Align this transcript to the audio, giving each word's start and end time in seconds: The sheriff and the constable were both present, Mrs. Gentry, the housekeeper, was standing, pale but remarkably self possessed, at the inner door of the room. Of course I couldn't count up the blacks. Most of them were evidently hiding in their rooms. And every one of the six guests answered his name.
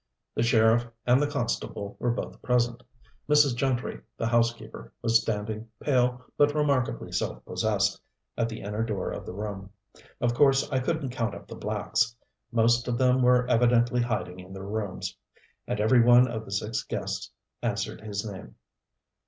The 0.33 0.41
sheriff 0.41 0.87
and 1.05 1.21
the 1.21 1.29
constable 1.29 1.95
were 1.99 2.09
both 2.09 2.41
present, 2.41 2.81
Mrs. 3.29 3.55
Gentry, 3.55 4.01
the 4.17 4.25
housekeeper, 4.25 4.91
was 5.03 5.21
standing, 5.21 5.67
pale 5.79 6.25
but 6.39 6.55
remarkably 6.55 7.11
self 7.11 7.45
possessed, 7.45 8.01
at 8.35 8.49
the 8.49 8.61
inner 8.61 8.81
door 8.83 9.11
of 9.11 9.27
the 9.27 9.33
room. 9.33 9.69
Of 10.19 10.33
course 10.33 10.67
I 10.71 10.79
couldn't 10.79 11.11
count 11.11 11.35
up 11.35 11.47
the 11.47 11.53
blacks. 11.55 12.15
Most 12.51 12.87
of 12.87 12.97
them 12.97 13.21
were 13.21 13.45
evidently 13.45 14.01
hiding 14.01 14.39
in 14.39 14.53
their 14.53 14.63
rooms. 14.65 15.15
And 15.67 15.79
every 15.79 16.01
one 16.01 16.27
of 16.27 16.45
the 16.45 16.51
six 16.51 16.81
guests 16.81 17.29
answered 17.61 18.01
his 18.01 18.25
name. 18.25 18.55